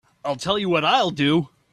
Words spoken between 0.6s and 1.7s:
what I'll do.